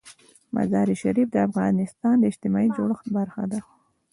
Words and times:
مزارشریف 0.55 1.27
د 1.31 1.37
افغانستان 1.47 2.15
د 2.19 2.23
اجتماعي 2.31 2.69
جوړښت 2.77 3.07
برخه 3.17 3.43
ده. 3.51 3.59